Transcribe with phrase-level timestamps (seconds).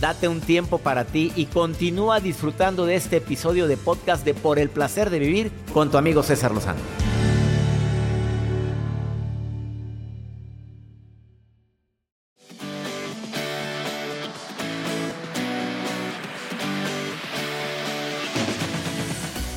[0.00, 4.58] Date un tiempo para ti y continúa disfrutando de este episodio de podcast de Por
[4.58, 6.80] el placer de vivir con tu amigo César Lozano.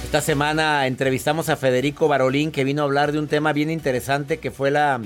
[0.06, 4.40] Esta semana entrevistamos a Federico Barolín que vino a hablar de un tema bien interesante
[4.40, 5.02] que fue la,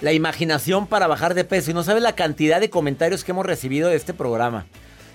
[0.00, 1.70] la imaginación para bajar de peso.
[1.70, 4.66] Y no sabes la cantidad de comentarios que hemos recibido de este programa.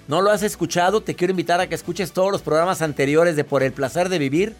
[0.07, 1.01] ¿No lo has escuchado?
[1.01, 4.19] Te quiero invitar a que escuches todos los programas anteriores de Por el Placer de
[4.19, 4.55] Vivir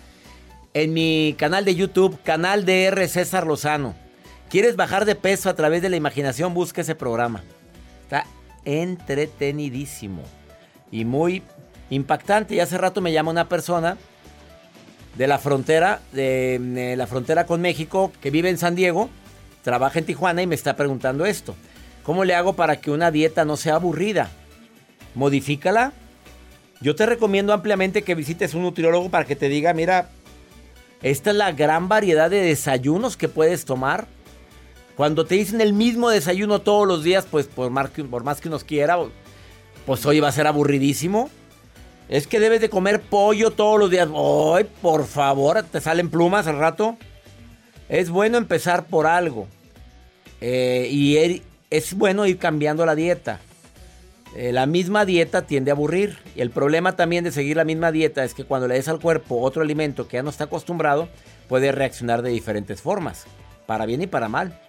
[0.73, 3.95] en mi canal de YouTube, canal DR César Lozano.
[4.49, 6.53] ¿Quieres bajar de peso a través de la imaginación?
[6.53, 7.43] Busca ese programa.
[8.03, 8.26] Está
[8.65, 10.23] entretenidísimo
[10.91, 11.43] y muy
[11.89, 12.55] impactante.
[12.55, 13.98] Y hace rato me llama una persona
[15.15, 19.09] de la frontera, de, la frontera con México, que vive en San Diego,
[19.65, 21.55] trabaja en Tijuana y me está preguntando esto.
[22.03, 24.29] ¿Cómo le hago para que una dieta no sea aburrida?
[25.15, 25.91] Modifícala.
[26.81, 30.09] Yo te recomiendo ampliamente que visites un nutriólogo para que te diga, mira,
[31.01, 34.05] esta es la gran variedad de desayunos que puedes tomar.
[34.95, 38.59] Cuando te dicen el mismo desayuno todos los días, pues por más que, por uno
[38.59, 38.99] quiera,
[39.87, 41.31] pues hoy va a ser aburridísimo.
[42.07, 44.07] Es que debes de comer pollo todos los días.
[44.13, 45.63] ¡Ay, por favor!
[45.63, 46.97] ¿Te salen plumas al rato?
[47.90, 49.47] Es bueno empezar por algo.
[50.41, 53.39] Eh, y es bueno ir cambiando la dieta.
[54.35, 56.17] Eh, la misma dieta tiende a aburrir.
[56.35, 58.99] Y el problema también de seguir la misma dieta es que cuando le des al
[58.99, 61.07] cuerpo otro alimento que ya no está acostumbrado,
[61.47, 63.25] puede reaccionar de diferentes formas.
[63.65, 64.59] Para bien y para mal.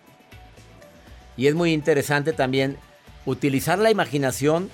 [1.36, 2.76] Y es muy interesante también
[3.26, 4.70] utilizar la imaginación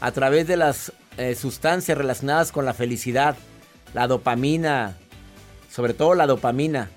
[0.00, 3.36] a través de las eh, sustancias relacionadas con la felicidad,
[3.94, 4.96] la dopamina,
[5.70, 6.88] sobre todo la dopamina,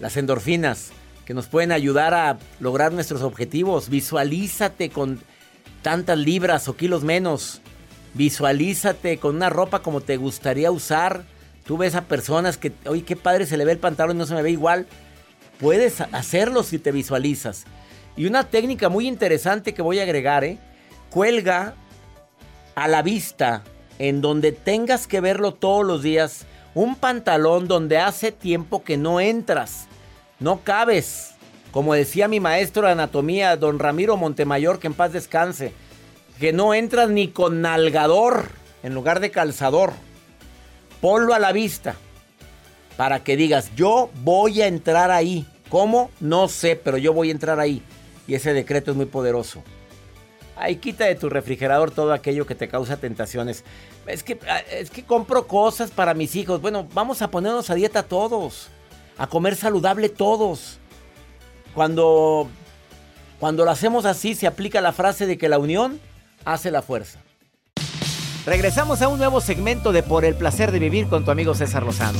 [0.00, 0.92] las endorfinas,
[1.30, 3.88] que nos pueden ayudar a lograr nuestros objetivos.
[3.88, 5.20] Visualízate con
[5.80, 7.60] tantas libras o kilos menos.
[8.14, 11.22] Visualízate con una ropa como te gustaría usar.
[11.64, 14.26] Tú ves a personas que, oye, qué padre se le ve el pantalón y no
[14.26, 14.88] se me ve igual.
[15.60, 17.62] Puedes hacerlo si te visualizas.
[18.16, 20.58] Y una técnica muy interesante que voy a agregar, ¿eh?
[21.10, 21.76] Cuelga
[22.74, 23.62] a la vista,
[24.00, 29.20] en donde tengas que verlo todos los días, un pantalón donde hace tiempo que no
[29.20, 29.86] entras,
[30.40, 31.32] no cabes.
[31.70, 35.72] Como decía mi maestro de anatomía, don Ramiro Montemayor, que en paz descanse,
[36.40, 38.48] que no entras ni con nalgador
[38.82, 39.92] en lugar de calzador.
[41.00, 41.94] Ponlo a la vista
[42.96, 45.46] para que digas, yo voy a entrar ahí.
[45.68, 46.10] ¿Cómo?
[46.18, 47.82] No sé, pero yo voy a entrar ahí.
[48.26, 49.62] Y ese decreto es muy poderoso.
[50.56, 53.64] Ahí quita de tu refrigerador todo aquello que te causa tentaciones.
[54.06, 56.60] Es que, ah, es que compro cosas para mis hijos.
[56.60, 58.68] Bueno, vamos a ponernos a dieta todos.
[59.20, 60.78] A comer saludable todos.
[61.74, 62.48] Cuando,
[63.38, 66.00] cuando lo hacemos así, se aplica la frase de que la unión
[66.46, 67.20] hace la fuerza.
[68.46, 71.82] Regresamos a un nuevo segmento de Por el placer de vivir con tu amigo César
[71.82, 72.18] Lozano.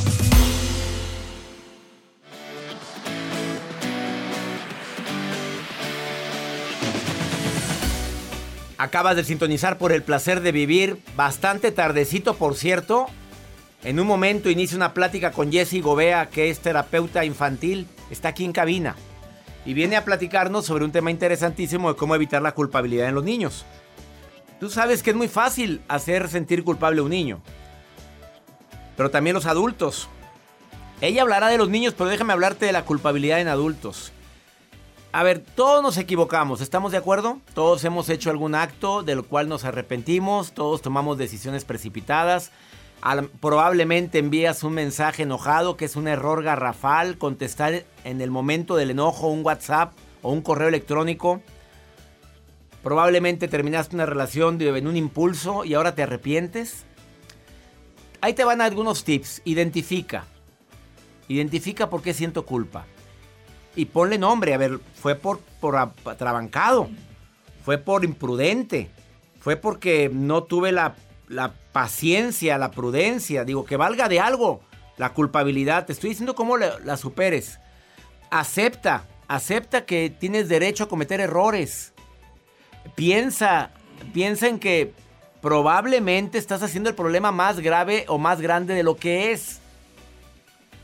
[8.77, 13.07] Acabas de sintonizar por el placer de vivir, bastante tardecito por cierto.
[13.83, 18.45] En un momento inicia una plática con Jesse Gobea, que es terapeuta infantil, está aquí
[18.45, 18.95] en cabina
[19.65, 23.25] y viene a platicarnos sobre un tema interesantísimo de cómo evitar la culpabilidad en los
[23.25, 23.65] niños.
[24.59, 27.41] Tú sabes que es muy fácil hacer sentir culpable a un niño,
[28.99, 30.09] pero también los adultos.
[31.01, 34.13] Ella hablará de los niños, pero déjame hablarte de la culpabilidad en adultos.
[35.13, 37.41] A ver, todos nos equivocamos, ¿estamos de acuerdo?
[37.55, 42.53] Todos hemos hecho algún acto del cual nos arrepentimos, todos tomamos decisiones precipitadas.
[43.41, 48.91] Probablemente envías un mensaje enojado, que es un error garrafal, contestar en el momento del
[48.91, 51.41] enojo un WhatsApp o un correo electrónico.
[52.83, 56.85] Probablemente terminaste una relación en un impulso y ahora te arrepientes.
[58.21, 59.43] Ahí te van algunos tips.
[59.45, 60.25] Identifica.
[61.29, 62.87] Identifica por qué siento culpa
[63.77, 64.55] y ponle nombre.
[64.55, 66.89] A ver, fue por, por atrabancado,
[67.65, 68.91] fue por imprudente,
[69.41, 70.97] fue porque no tuve la,
[71.73, 73.45] paciencia, la prudencia.
[73.45, 74.61] Digo, que valga de algo
[74.97, 75.87] la culpabilidad.
[75.87, 77.59] Te estoy diciendo cómo la, la superes.
[78.31, 81.93] Acepta, acepta que tienes derecho a cometer errores.
[82.95, 83.71] Piensa,
[84.13, 84.93] piensa en que
[85.41, 89.61] probablemente estás haciendo el problema más grave o más grande de lo que es.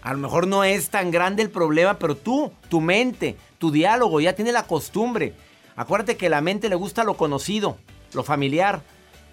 [0.03, 4.21] A lo mejor no es tan grande el problema, pero tú, tu mente, tu diálogo
[4.21, 5.35] ya tiene la costumbre.
[5.75, 7.77] Acuérdate que la mente le gusta lo conocido,
[8.15, 8.83] lo familiar.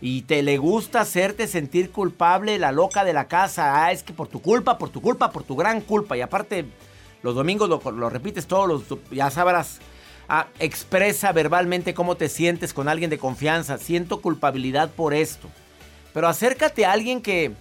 [0.05, 3.85] Y te le gusta hacerte sentir culpable, la loca de la casa.
[3.85, 6.17] Ah, es que por tu culpa, por tu culpa, por tu gran culpa.
[6.17, 6.65] Y aparte,
[7.21, 9.00] los domingos lo, repites todos los...
[9.11, 9.79] Ya sabrás.
[10.27, 13.77] Ah, expresa verbalmente cómo te sientes con alguien de confianza.
[13.77, 15.47] Siento culpabilidad por esto.
[16.13, 17.53] Pero acércate a alguien que.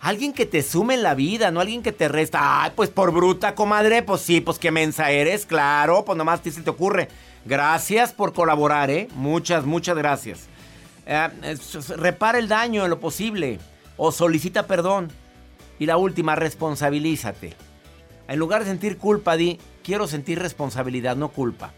[0.00, 2.62] Alguien que te sume en la vida, no alguien que te resta.
[2.62, 4.04] Ay, pues por bruta, comadre.
[4.04, 6.04] Pues sí, pues qué mensa eres, claro.
[6.04, 7.08] Pues nomás te se te ocurre.
[7.44, 9.08] Gracias por colaborar, ¿eh?
[9.16, 10.51] Muchas, muchas gracias.
[11.06, 11.56] Eh,
[11.96, 13.58] repara el daño en lo posible.
[13.96, 15.10] O solicita perdón.
[15.78, 17.54] Y la última, responsabilízate.
[18.28, 21.72] En lugar de sentir culpa, di, quiero sentir responsabilidad, no culpa.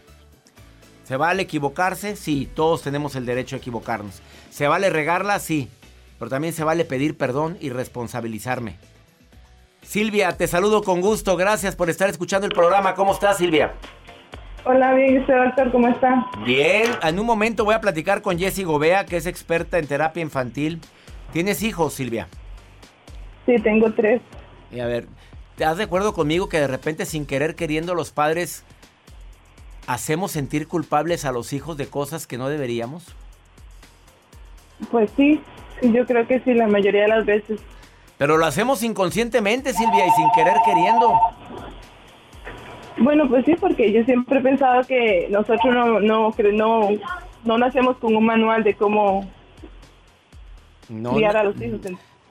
[1.05, 2.15] ¿Se vale equivocarse?
[2.15, 4.21] Sí, todos tenemos el derecho a equivocarnos.
[4.51, 5.39] ¿Se vale regarla?
[5.39, 5.69] Sí,
[6.17, 8.77] pero también se vale pedir perdón y responsabilizarme.
[9.83, 11.37] Silvia, te saludo con gusto.
[11.37, 12.95] Gracias por estar escuchando el programa.
[12.95, 13.75] ¿Cómo estás, Silvia?
[14.67, 16.25] Hola, bien, usted, doctor, ¿cómo está?
[16.43, 20.23] Bien, en un momento voy a platicar con Jessie Gobea, que es experta en terapia
[20.23, 20.81] infantil.
[21.31, 22.27] ¿Tienes hijos, Silvia?
[23.45, 24.21] Sí, tengo tres.
[24.71, 25.05] Y a ver,
[25.55, 28.63] ¿te has de acuerdo conmigo que de repente sin querer queriendo los padres
[29.85, 33.15] hacemos sentir culpables a los hijos de cosas que no deberíamos?
[34.89, 35.41] Pues sí,
[35.83, 37.61] yo creo que sí, la mayoría de las veces.
[38.17, 41.13] Pero lo hacemos inconscientemente, Silvia, y sin querer queriendo.
[42.97, 46.89] Bueno, pues sí, porque yo siempre he pensado que nosotros no, no, no,
[47.43, 49.29] no nacemos con un manual de cómo
[50.87, 51.81] criar a los hijos.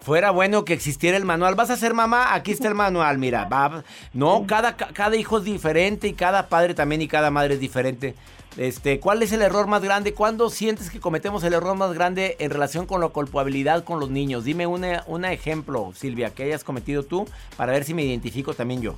[0.01, 1.55] Fuera bueno que existiera el manual.
[1.55, 2.35] ¿Vas a ser mamá?
[2.35, 3.47] Aquí está el manual, mira.
[3.47, 3.85] Va.
[4.13, 8.15] No, cada, cada hijo es diferente y cada padre también y cada madre es diferente.
[8.57, 10.15] Este, ¿Cuál es el error más grande?
[10.15, 14.11] ¿Cuándo sientes que cometemos el error más grande en relación con la culpabilidad con los
[14.11, 14.45] niños?
[14.45, 17.27] Dime un ejemplo, Silvia, que hayas cometido tú
[17.57, 18.97] para ver si me identifico también yo.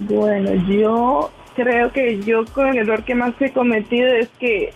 [0.00, 4.72] Bueno, yo creo que yo con el error que más he cometido es que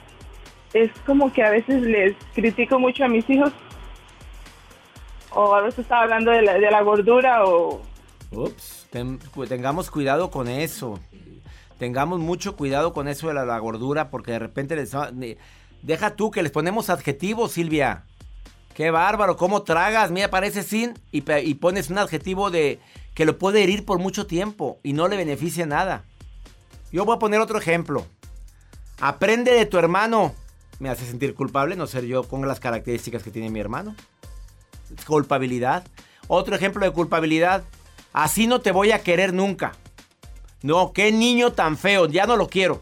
[0.73, 3.53] es como que a veces les critico mucho a mis hijos
[5.31, 7.83] o a veces estaba hablando de la, de la gordura o...
[8.31, 8.87] Ups,
[9.49, 11.01] tengamos cuidado con eso.
[11.79, 14.97] Tengamos mucho cuidado con eso de la, gordura porque de repente les...
[15.83, 18.05] Deja tú que les ponemos adjetivos, Silvia.
[18.79, 20.13] Qué bárbaro, cómo tragas.
[20.13, 21.23] Mira, parece sin y,
[21.55, 22.79] pones un adjetivo de
[23.13, 26.05] que lo puede herir por mucho tiempo y no le beneficia nada.
[26.93, 28.07] Yo voy a poner otro ejemplo.
[29.01, 30.33] Aprende de tu hermano.
[30.79, 33.97] Me hace sentir culpable no ser yo con las características que tiene mi hermano
[35.09, 35.85] culpabilidad.
[36.29, 37.65] Otro ejemplo de culpabilidad.
[38.13, 39.73] Así no te voy a querer nunca.
[40.63, 42.81] No, qué niño tan feo, ya no lo quiero.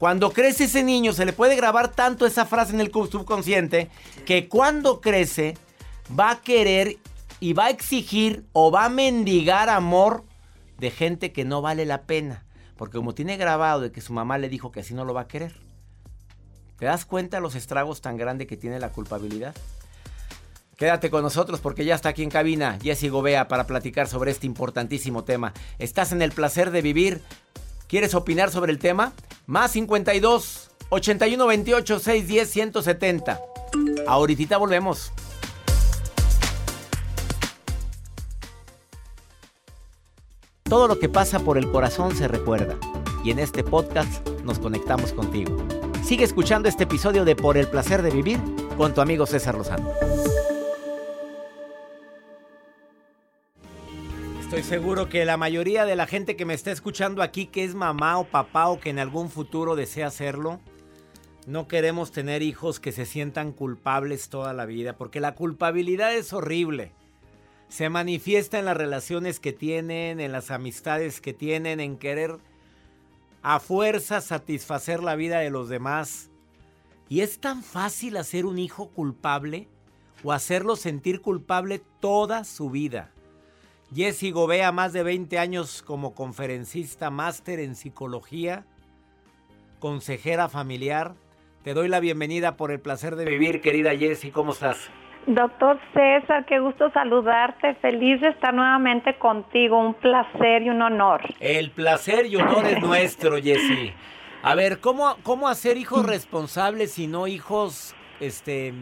[0.00, 3.90] Cuando crece ese niño se le puede grabar tanto esa frase en el subconsciente
[4.24, 5.58] que cuando crece
[6.18, 6.96] va a querer
[7.38, 10.24] y va a exigir o va a mendigar amor
[10.78, 12.46] de gente que no vale la pena.
[12.78, 15.20] Porque como tiene grabado de que su mamá le dijo que así no lo va
[15.20, 15.52] a querer.
[16.78, 19.54] ¿Te das cuenta los estragos tan grandes que tiene la culpabilidad?
[20.78, 24.46] Quédate con nosotros porque ya está aquí en cabina Jessy Gobea para platicar sobre este
[24.46, 25.52] importantísimo tema.
[25.78, 27.20] ¿Estás en el placer de vivir?
[27.86, 29.12] ¿Quieres opinar sobre el tema?
[29.50, 33.40] Más 52 81 28 610 170.
[34.06, 35.12] Ahorita volvemos.
[40.62, 42.76] Todo lo que pasa por el corazón se recuerda.
[43.24, 45.56] Y en este podcast nos conectamos contigo.
[46.04, 48.38] Sigue escuchando este episodio de Por el placer de vivir
[48.76, 49.90] con tu amigo César Lozano.
[54.50, 57.76] Estoy seguro que la mayoría de la gente que me está escuchando aquí, que es
[57.76, 60.58] mamá o papá o que en algún futuro desea hacerlo,
[61.46, 66.32] no queremos tener hijos que se sientan culpables toda la vida, porque la culpabilidad es
[66.32, 66.90] horrible.
[67.68, 72.38] Se manifiesta en las relaciones que tienen, en las amistades que tienen, en querer
[73.42, 76.28] a fuerza satisfacer la vida de los demás.
[77.08, 79.68] Y es tan fácil hacer un hijo culpable
[80.24, 83.12] o hacerlo sentir culpable toda su vida.
[83.92, 88.64] Jessy Gobea, más de 20 años como conferencista, máster en psicología,
[89.80, 91.14] consejera familiar.
[91.64, 94.30] Te doy la bienvenida por el placer de vivir, querida Jessy.
[94.30, 94.90] ¿Cómo estás?
[95.26, 97.74] Doctor César, qué gusto saludarte.
[97.82, 99.78] Feliz de estar nuevamente contigo.
[99.78, 101.22] Un placer y un honor.
[101.40, 103.92] El placer y honor es nuestro, Jessy.
[104.42, 108.72] A ver, ¿cómo, cómo hacer hijos responsables y no hijos, este,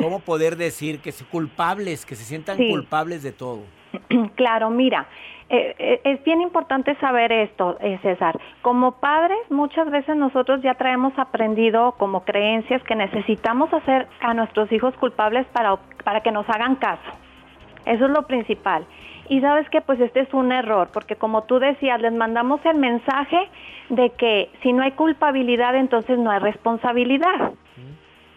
[0.00, 3.77] cómo poder decir que se culpables, que se sientan culpables de todo?
[4.36, 5.06] Claro, mira,
[5.50, 8.38] eh, eh, es bien importante saber esto, eh, César.
[8.62, 14.70] Como padres, muchas veces nosotros ya traemos aprendido como creencias que necesitamos hacer a nuestros
[14.72, 17.10] hijos culpables para, para que nos hagan caso.
[17.86, 18.84] Eso es lo principal.
[19.30, 22.76] Y sabes que pues este es un error, porque como tú decías, les mandamos el
[22.76, 23.48] mensaje
[23.90, 27.52] de que si no hay culpabilidad, entonces no hay responsabilidad.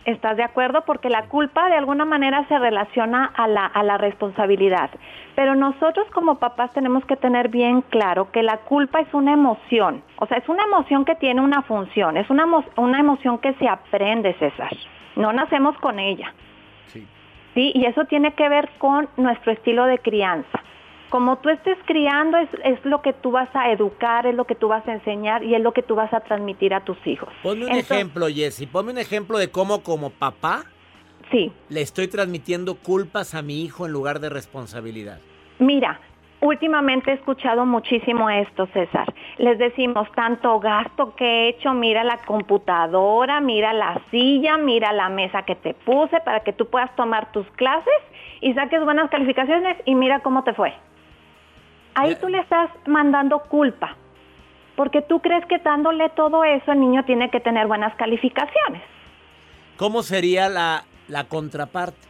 [0.05, 0.81] ¿Estás de acuerdo?
[0.85, 4.89] Porque la culpa de alguna manera se relaciona a la, a la responsabilidad.
[5.35, 10.03] Pero nosotros como papás tenemos que tener bien claro que la culpa es una emoción.
[10.17, 12.17] O sea, es una emoción que tiene una función.
[12.17, 12.45] Es una,
[12.77, 14.75] una emoción que se aprende, César.
[15.15, 16.33] No nacemos con ella.
[16.87, 17.07] Sí.
[17.53, 17.71] ¿Sí?
[17.75, 20.61] Y eso tiene que ver con nuestro estilo de crianza
[21.11, 24.55] como tú estés criando es, es, lo que tú vas a educar, es lo que
[24.55, 27.27] tú vas a enseñar y es lo que tú vas a transmitir a tus hijos.
[27.43, 30.63] Ponme un ejemplo, Jessy, ponme un ejemplo de cómo como papá
[31.29, 31.51] sí.
[31.67, 35.19] le estoy transmitiendo culpas a mi hijo en lugar de responsabilidad.
[35.59, 35.99] Mira,
[36.39, 39.13] últimamente he escuchado muchísimo esto, César.
[39.37, 45.09] Les decimos tanto gasto que he hecho, mira la computadora, mira la silla, mira la
[45.09, 48.01] mesa que te puse para que tú puedas tomar tus clases
[48.39, 50.73] y saques buenas calificaciones y mira cómo te fue.
[51.95, 53.95] Ahí tú le estás mandando culpa,
[54.75, 58.81] porque tú crees que dándole todo eso el niño tiene que tener buenas calificaciones.
[59.77, 62.07] ¿Cómo sería la, la contraparte?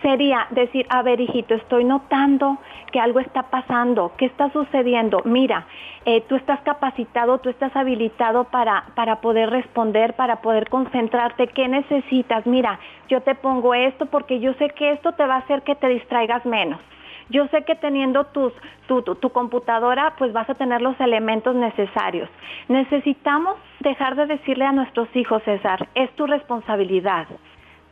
[0.00, 2.58] Sería decir, a ver hijito, estoy notando
[2.92, 5.22] que algo está pasando, ¿qué está sucediendo?
[5.24, 5.66] Mira,
[6.04, 11.68] eh, tú estás capacitado, tú estás habilitado para, para poder responder, para poder concentrarte, ¿qué
[11.68, 12.46] necesitas?
[12.46, 12.78] Mira,
[13.08, 15.88] yo te pongo esto porque yo sé que esto te va a hacer que te
[15.88, 16.80] distraigas menos.
[17.28, 18.52] Yo sé que teniendo tus,
[18.86, 22.28] tu, tu, computadora, pues vas a tener los elementos necesarios.
[22.68, 27.26] Necesitamos dejar de decirle a nuestros hijos, César, es tu responsabilidad.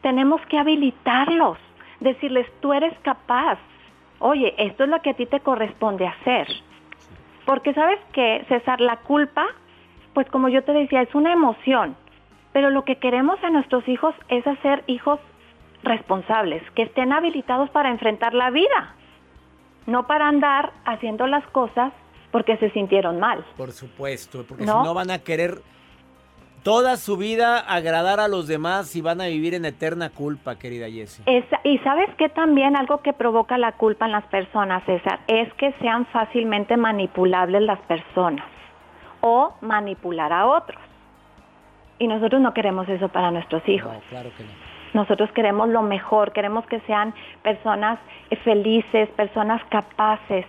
[0.03, 1.59] Tenemos que habilitarlos,
[2.01, 3.59] decirles, tú eres capaz.
[4.19, 6.49] Oye, esto es lo que a ti te corresponde hacer.
[7.47, 9.47] Porque sabes que, César, la culpa,
[10.13, 11.97] pues como yo te decía, es una emoción.
[12.53, 15.21] Pero lo que queremos a nuestros hijos es hacer hijos
[15.83, 18.97] responsables, que estén habilitados para enfrentar la vida
[19.87, 21.93] no para andar haciendo las cosas
[22.31, 23.45] porque se sintieron mal.
[23.57, 25.63] Por supuesto, porque si no van a querer
[26.63, 30.89] toda su vida agradar a los demás y van a vivir en eterna culpa, querida
[30.89, 31.25] Jessie.
[31.65, 35.73] y sabes que también algo que provoca la culpa en las personas, César, es que
[35.81, 38.45] sean fácilmente manipulables las personas
[39.21, 40.81] o manipular a otros.
[41.99, 43.93] Y nosotros no queremos eso para nuestros hijos.
[43.93, 44.70] No, claro que no.
[44.95, 47.99] Nosotros queremos lo mejor, queremos que sean personas
[48.31, 50.45] eh, felices, personas capaces,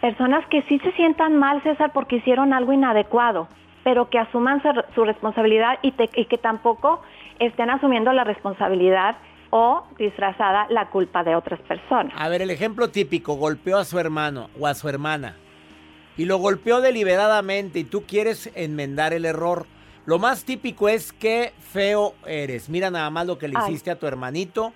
[0.00, 3.48] personas que sí se sientan mal, César, porque hicieron algo inadecuado,
[3.84, 4.62] pero que asuman
[4.94, 7.02] su, responsabilidad y, y que tampoco
[7.38, 9.16] estén asumiendo la responsabilidad
[9.50, 12.12] o disfrazada la culpa de otras personas.
[12.16, 15.36] A ver, el ejemplo típico, golpeó a su hermano o a su hermana
[16.16, 19.66] y lo golpeó deliberadamente y tú quieres enmendar el error.
[20.06, 22.68] Lo más típico es que feo eres.
[22.68, 24.72] Mira nada más lo que le hiciste a tu hermanito.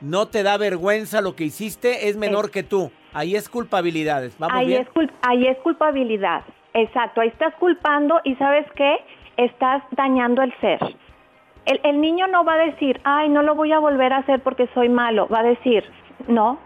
[0.00, 2.92] No te da vergüenza lo que hiciste, es menor que tú.
[3.12, 4.22] Ahí es culpabilidad.
[4.38, 4.86] ¿Vamos ahí, Es
[5.22, 6.44] ahí es culpabilidad.
[6.74, 7.20] Exacto.
[7.20, 8.96] Ahí estás culpando y ¿sabes qué?
[9.36, 10.78] Estás dañando el ser.
[11.66, 14.40] El, el niño no va a decir, ay, no lo voy a volver a hacer
[14.40, 15.28] porque soy malo.
[15.28, 15.84] Va a decir,
[16.28, 16.58] no,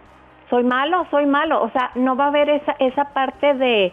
[0.51, 1.63] soy malo, soy malo.
[1.63, 3.93] O sea, no va a haber esa, esa parte de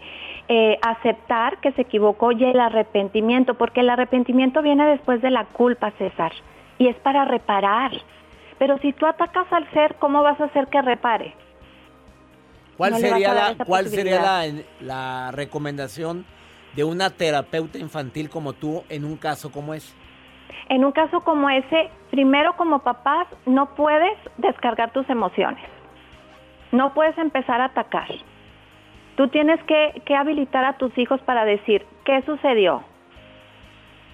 [0.52, 5.44] eh, aceptar que se equivocó y el arrepentimiento, porque el arrepentimiento viene después de la
[5.44, 6.32] culpa, César,
[6.76, 7.92] y es para reparar.
[8.58, 11.36] Pero si tú atacas al ser, ¿cómo vas a hacer que repare?
[12.76, 14.44] ¿Cuál sería, la, ¿cuál sería la,
[14.80, 16.26] la recomendación
[16.74, 19.94] de una terapeuta infantil como tú en un caso como ese?
[20.68, 25.64] En un caso como ese, primero como papás no puedes descargar tus emociones.
[26.72, 28.08] No puedes empezar a atacar.
[29.16, 32.82] Tú tienes que, habilitar a tus hijos para decir, ¿qué sucedió?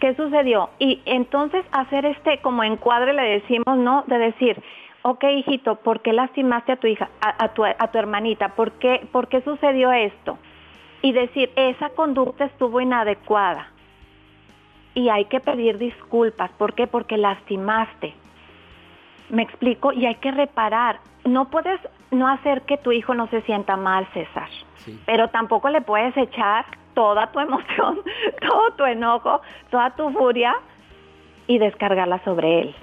[0.01, 0.71] ¿Qué sucedió?
[0.79, 4.05] Y entonces hacer este como encuadre, le decimos, ¿no?
[4.07, 4.63] De decir,
[5.03, 8.49] ok, hijito, ¿por qué lastimaste a tu hija, a, tu, a tu, hermanita?
[8.51, 10.39] ¿Por qué, ¿Por qué sucedió esto?
[11.03, 13.71] Y decir, esa conducta estuvo inadecuada.
[14.95, 16.51] Y hay que pedir disculpas.
[16.53, 16.87] ¿Por qué?
[16.87, 18.15] Porque lastimaste.
[19.29, 21.01] Me explico, y hay que reparar.
[21.27, 21.81] No puedes
[22.11, 24.49] no hacer que tu hijo no se sienta mal, César.
[25.05, 26.65] Pero tampoco le puedes echar
[26.95, 28.01] toda tu emoción,
[28.41, 29.41] todo tu enojo,
[29.71, 30.55] toda tu furia
[31.47, 32.75] y descargarla sobre él.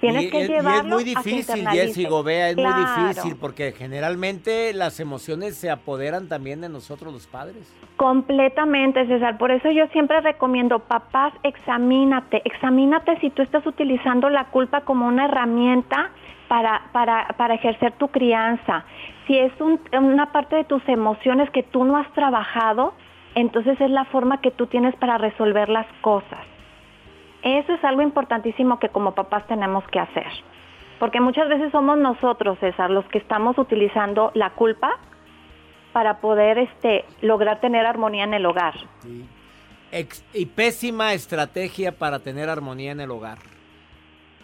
[0.00, 5.56] Tienes que llevarlo es muy difícil, Jessy Gobea, es muy difícil porque generalmente las emociones
[5.56, 7.72] se apoderan también de nosotros los padres.
[7.94, 9.38] Completamente, César.
[9.38, 15.06] Por eso yo siempre recomiendo, papás, examínate, examínate si tú estás utilizando la culpa como
[15.06, 16.10] una herramienta
[16.52, 18.84] para, para, para ejercer tu crianza.
[19.26, 22.92] Si es una parte de tus emociones que tú no has trabajado,
[23.34, 26.40] entonces es la forma que tú tienes para resolver las cosas.
[27.42, 30.26] Eso es algo importantísimo que como papás tenemos que hacer.
[30.98, 34.98] Porque muchas veces somos nosotros, César, los que estamos utilizando la culpa
[35.94, 38.74] para poder este, lograr tener armonía en el hogar.
[40.34, 43.38] y pésima estrategia para tener armonía en el hogar.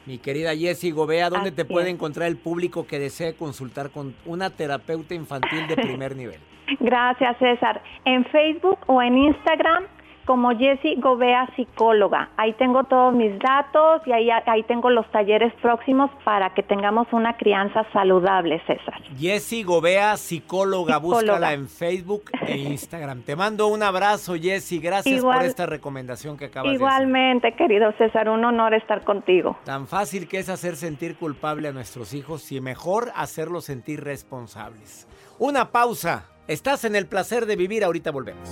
[0.08, 4.48] Mi querida Jessie Gobea, ¿dónde te puede encontrar el público que desee consultar con una
[4.48, 6.40] terapeuta infantil de primer nivel?
[6.80, 7.82] Gracias, César.
[8.06, 9.84] En Facebook o en Instagram
[10.28, 12.28] como Jessie Gobea Psicóloga.
[12.36, 17.06] Ahí tengo todos mis datos y ahí, ahí tengo los talleres próximos para que tengamos
[17.12, 19.00] una crianza saludable, César.
[19.18, 23.22] Jessie Gobea Psicóloga, búscala en Facebook e Instagram.
[23.22, 24.80] Te mando un abrazo, Jessie.
[24.80, 26.86] Gracias por esta recomendación que acabas de hacer.
[26.86, 29.56] Igualmente, querido César, un honor estar contigo.
[29.64, 35.08] Tan fácil que es hacer sentir culpable a nuestros hijos y mejor hacerlos sentir responsables.
[35.38, 36.26] Una pausa.
[36.48, 38.50] Estás en el placer de vivir, ahorita volvemos.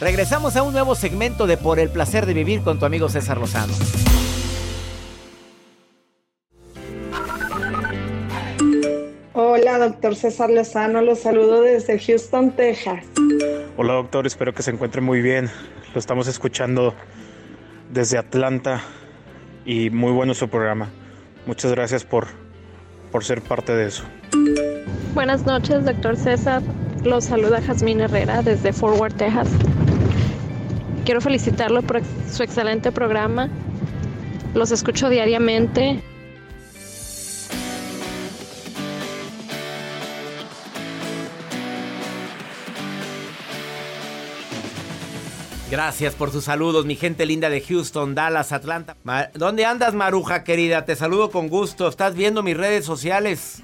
[0.00, 3.38] Regresamos a un nuevo segmento de Por el placer de vivir con tu amigo César
[3.38, 3.72] Lozano.
[9.32, 13.04] Hola, doctor César Lozano, los saludo desde Houston, Texas.
[13.78, 15.50] Hola, doctor, espero que se encuentre muy bien.
[15.94, 16.94] Lo estamos escuchando
[17.90, 18.82] desde Atlanta
[19.64, 20.90] y muy bueno su programa.
[21.46, 22.26] Muchas gracias por,
[23.10, 24.04] por ser parte de eso.
[25.14, 26.60] Buenas noches, doctor César.
[27.02, 29.48] Los saluda Jazmín Herrera desde Fort Worth, Texas.
[31.06, 33.48] Quiero felicitarlo por su excelente programa.
[34.54, 36.02] Los escucho diariamente.
[45.70, 48.96] Gracias por sus saludos, mi gente linda de Houston, Dallas, Atlanta.
[49.34, 50.86] ¿Dónde andas, Maruja querida?
[50.86, 51.86] Te saludo con gusto.
[51.86, 53.62] ¿Estás viendo mis redes sociales?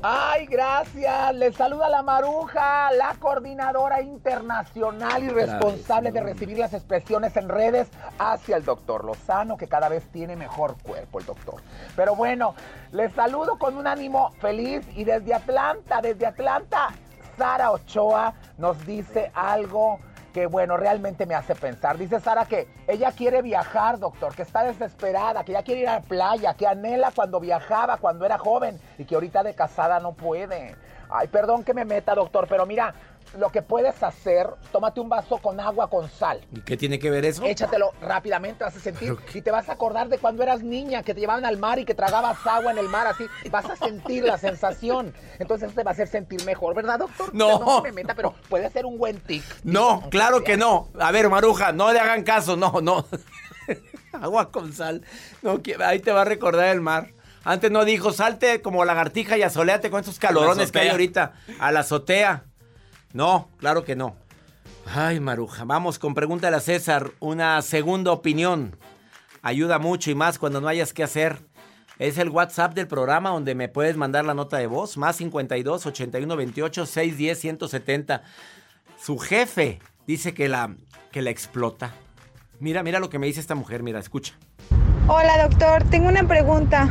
[0.00, 1.34] Ay, gracias.
[1.34, 7.88] Les saluda la Maruja, la coordinadora internacional y responsable de recibir las expresiones en redes
[8.16, 11.56] hacia el doctor Lozano, que cada vez tiene mejor cuerpo el doctor.
[11.96, 12.54] Pero bueno,
[12.92, 16.90] les saludo con un ánimo feliz y desde Atlanta, desde Atlanta,
[17.36, 19.98] Sara Ochoa nos dice algo
[20.32, 21.98] que bueno, realmente me hace pensar.
[21.98, 25.94] Dice Sara que ella quiere viajar, doctor, que está desesperada, que ya quiere ir a
[25.94, 30.12] la playa, que anhela cuando viajaba, cuando era joven y que ahorita de casada no
[30.12, 30.76] puede.
[31.10, 32.94] Ay, perdón que me meta, doctor, pero mira,
[33.36, 36.40] lo que puedes hacer, tómate un vaso con agua con sal.
[36.54, 37.44] ¿Y qué tiene que ver eso?
[37.44, 41.14] Échatelo rápidamente, vas a sentir y te vas a acordar de cuando eras niña, que
[41.14, 44.24] te llevaban al mar y que tragabas agua en el mar, así, vas a sentir
[44.24, 45.12] la sensación.
[45.38, 47.34] Entonces eso te va a hacer sentir mejor, ¿verdad, doctor?
[47.34, 47.58] No.
[47.58, 49.44] No me meta, pero puede ser un buen tic.
[49.64, 50.88] No, claro que no.
[50.98, 53.06] A ver, Maruja, no le hagan caso, no, no.
[54.12, 55.02] agua con sal.
[55.42, 57.10] No, ahí te va a recordar el mar.
[57.44, 61.72] Antes no dijo, salte como lagartija y asoleate con estos calorones que hay ahorita a
[61.72, 62.44] la azotea.
[63.18, 64.14] No, claro que no.
[64.94, 67.10] Ay, Maruja, vamos con pregúntale a César.
[67.18, 68.76] Una segunda opinión.
[69.42, 71.40] Ayuda mucho y más cuando no hayas que hacer.
[71.98, 74.96] Es el WhatsApp del programa donde me puedes mandar la nota de voz.
[74.96, 78.22] Más 52 81 28 610 170.
[78.96, 80.76] Su jefe dice que la,
[81.10, 81.94] que la explota.
[82.60, 83.82] Mira, mira lo que me dice esta mujer.
[83.82, 84.34] Mira, escucha.
[85.08, 85.82] Hola, doctor.
[85.90, 86.88] Tengo una pregunta.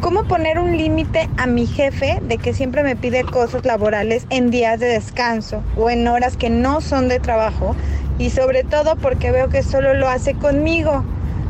[0.00, 4.50] ¿Cómo poner un límite a mi jefe de que siempre me pide cosas laborales en
[4.50, 7.74] días de descanso o en horas que no son de trabajo?
[8.18, 11.04] Y sobre todo porque veo que solo lo hace conmigo.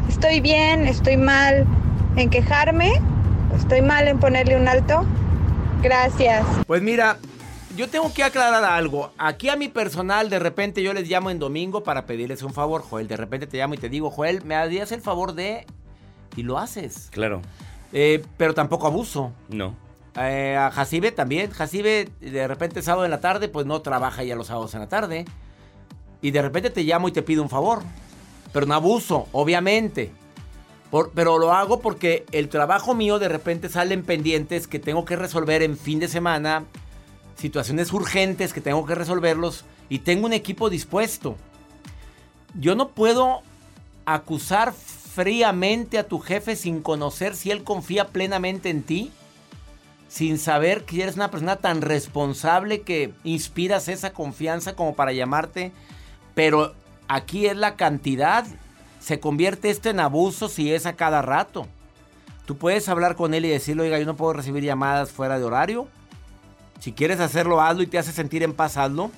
[0.08, 0.86] ¿Estoy bien?
[0.86, 1.66] ¿Estoy mal
[2.16, 2.92] en quejarme?
[3.56, 5.04] ¿Estoy mal en ponerle un alto?
[5.82, 6.46] Gracias.
[6.66, 7.18] Pues mira,
[7.76, 9.10] yo tengo que aclarar algo.
[9.18, 12.82] Aquí a mi personal, de repente yo les llamo en domingo para pedirles un favor,
[12.82, 13.08] Joel.
[13.08, 15.66] De repente te llamo y te digo, Joel, ¿me harías el favor de...?
[16.36, 17.08] Y lo haces.
[17.12, 17.42] Claro.
[17.96, 19.32] Eh, pero tampoco abuso.
[19.48, 19.76] No.
[20.16, 21.50] Eh, a Jacibe también.
[21.52, 24.88] Jacibe, de repente sábado en la tarde, pues no trabaja ya los sábados en la
[24.88, 25.24] tarde.
[26.20, 27.82] Y de repente te llamo y te pido un favor.
[28.52, 30.10] Pero no abuso, obviamente.
[31.14, 35.62] pero lo hago porque el trabajo mío de repente salen pendientes que tengo que resolver
[35.62, 36.64] en fin de semana.
[37.36, 39.64] Situaciones urgentes que tengo que resolverlos.
[39.88, 41.36] Y tengo un equipo dispuesto.
[42.58, 43.42] Yo no puedo
[44.04, 44.72] acusar
[45.14, 49.12] fríamente a tu jefe sin conocer si él confía plenamente en ti?
[50.08, 55.72] Sin saber que eres una persona tan responsable que inspiras esa confianza como para llamarte.
[56.34, 56.74] Pero
[57.08, 58.44] aquí es la cantidad.
[59.00, 61.66] Se convierte esto en abuso si es a cada rato.
[62.44, 65.44] Tú puedes hablar con él y decirle, oiga, yo no puedo recibir llamadas fuera de
[65.44, 65.88] horario.
[66.80, 69.10] Si quieres hacerlo, hazlo y te hace sentir en paz, hazlo.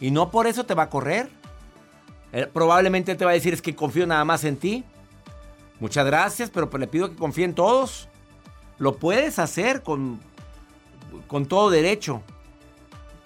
[0.00, 1.28] Y no por eso te va a correr.
[2.32, 4.84] Eh, probablemente te va a decir es que confío nada más en ti.
[5.80, 8.08] Muchas gracias, pero pues le pido que confíen todos.
[8.78, 10.20] Lo puedes hacer con,
[11.26, 12.22] con todo derecho.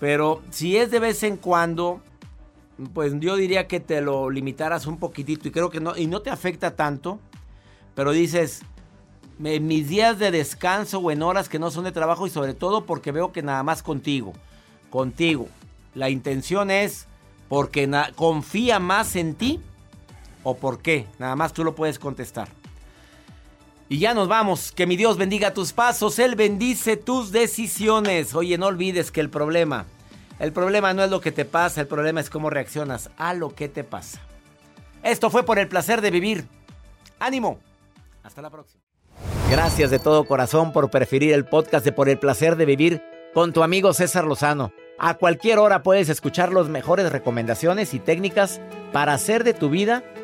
[0.01, 2.01] Pero si es de vez en cuando,
[2.95, 6.23] pues yo diría que te lo limitaras un poquitito y creo que no, y no
[6.23, 7.21] te afecta tanto.
[7.95, 8.63] Pero dices,
[9.45, 12.55] en mis días de descanso o en horas que no son de trabajo y sobre
[12.55, 14.33] todo porque veo que nada más contigo,
[14.91, 15.49] contigo.
[15.95, 17.07] La intención es
[17.49, 19.61] porque confía más en ti
[20.43, 21.07] o por qué.
[21.19, 22.49] Nada más tú lo puedes contestar.
[23.89, 24.73] Y ya nos vamos.
[24.73, 26.19] Que mi Dios bendiga tus pasos.
[26.21, 28.35] Él bendice tus decisiones.
[28.35, 29.87] Oye, no olvides que el problema,
[30.39, 33.55] el problema no es lo que te pasa, el problema es cómo reaccionas a lo
[33.55, 34.21] que te pasa.
[35.03, 36.47] Esto fue por el placer de vivir.
[37.19, 37.59] Ánimo.
[38.23, 38.81] Hasta la próxima.
[39.51, 43.03] Gracias de todo corazón por preferir el podcast de Por el placer de vivir
[43.35, 44.73] con tu amigo César Lozano.
[45.01, 48.61] A cualquier hora puedes escuchar las mejores recomendaciones y técnicas
[48.93, 50.05] para hacer de tu vida